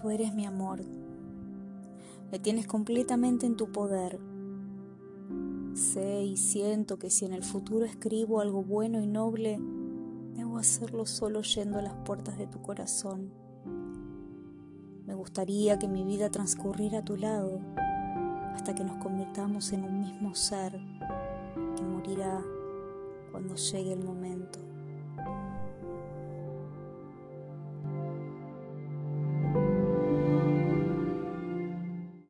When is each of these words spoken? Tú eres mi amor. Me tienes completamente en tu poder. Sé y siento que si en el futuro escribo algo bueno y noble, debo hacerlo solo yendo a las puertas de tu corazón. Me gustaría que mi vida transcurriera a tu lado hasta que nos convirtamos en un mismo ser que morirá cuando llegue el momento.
Tú 0.00 0.10
eres 0.10 0.32
mi 0.32 0.46
amor. 0.46 0.84
Me 2.30 2.38
tienes 2.38 2.68
completamente 2.68 3.46
en 3.46 3.56
tu 3.56 3.72
poder. 3.72 4.20
Sé 5.74 6.22
y 6.22 6.36
siento 6.36 7.00
que 7.00 7.10
si 7.10 7.24
en 7.24 7.32
el 7.32 7.42
futuro 7.42 7.84
escribo 7.84 8.40
algo 8.40 8.62
bueno 8.62 9.00
y 9.00 9.08
noble, 9.08 9.58
debo 10.36 10.58
hacerlo 10.58 11.04
solo 11.04 11.42
yendo 11.42 11.78
a 11.78 11.82
las 11.82 11.94
puertas 12.04 12.38
de 12.38 12.46
tu 12.46 12.62
corazón. 12.62 13.32
Me 15.04 15.14
gustaría 15.14 15.80
que 15.80 15.88
mi 15.88 16.04
vida 16.04 16.30
transcurriera 16.30 16.98
a 16.98 17.04
tu 17.04 17.16
lado 17.16 17.58
hasta 18.54 18.76
que 18.76 18.84
nos 18.84 19.02
convirtamos 19.02 19.72
en 19.72 19.82
un 19.82 20.00
mismo 20.00 20.32
ser 20.36 20.78
que 21.76 21.82
morirá 21.82 22.40
cuando 23.32 23.56
llegue 23.56 23.94
el 23.94 24.04
momento. 24.04 24.60